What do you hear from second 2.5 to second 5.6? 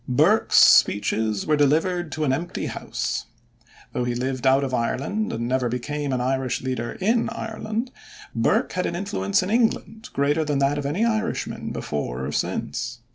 house. Though he lived out of Ireland and